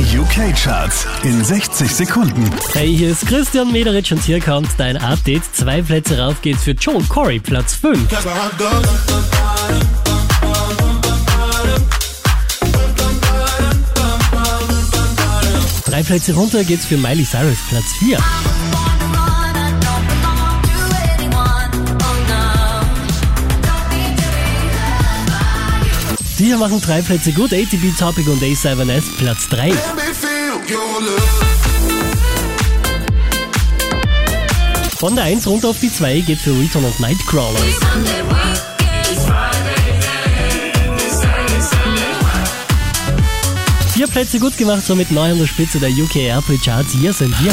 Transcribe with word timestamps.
Die 0.00 0.18
UK-Charts 0.18 1.06
in 1.24 1.44
60 1.44 1.94
Sekunden. 1.94 2.50
Hey, 2.72 2.88
hier 2.96 3.10
ist 3.10 3.26
Christian 3.26 3.70
Mederitsch 3.70 4.10
und 4.12 4.24
hier 4.24 4.40
kommt 4.40 4.70
dein 4.78 4.96
Update. 4.96 5.42
Zwei 5.54 5.82
Plätze 5.82 6.18
rauf 6.18 6.40
geht's 6.40 6.64
für 6.64 6.70
Joel 6.70 7.04
Corey, 7.04 7.38
Platz 7.38 7.74
5. 7.74 8.08
Drei 15.84 16.02
Plätze 16.02 16.32
runter 16.32 16.64
geht's 16.64 16.86
für 16.86 16.96
Miley 16.96 17.26
Cyrus, 17.26 17.58
Platz 17.68 17.92
4. 17.98 18.16
Die 26.40 26.46
hier 26.46 26.56
machen 26.56 26.80
drei 26.80 27.02
Plätze 27.02 27.32
gut. 27.32 27.52
ATB 27.52 27.94
Topic 27.98 28.26
und 28.30 28.42
A7S 28.42 29.14
Platz 29.18 29.46
3. 29.50 29.74
Von 34.98 35.16
der 35.16 35.24
1 35.24 35.46
runter 35.46 35.68
auf 35.68 35.78
die 35.80 35.92
2 35.92 36.20
geht 36.20 36.38
für 36.38 36.58
Return 36.58 36.86
und 36.86 36.98
Nightcrawler. 36.98 37.60
Vier 43.92 44.06
Plätze 44.06 44.40
gut 44.40 44.56
gemacht, 44.56 44.82
somit 44.82 45.10
neu 45.10 45.32
an 45.32 45.38
der 45.38 45.46
Spitze 45.46 45.78
der 45.78 45.90
UK 45.90 46.16
Airplay 46.16 46.56
Charts. 46.56 46.94
Hier 46.94 47.12
sind 47.12 47.38
wir. 47.38 47.52